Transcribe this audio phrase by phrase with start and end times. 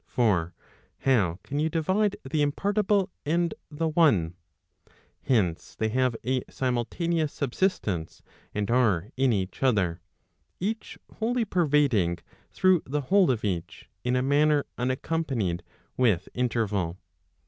[0.07, 0.55] For
[1.01, 4.33] how can you divide the impartible and the one
[4.87, 10.01] f Hence, they have a simultaneous subsistence, and are in each other,
[10.59, 12.17] .each wholly pervading
[12.51, 15.61] through the whole of each, in a manner unaccompanied
[15.97, 16.97] with interval.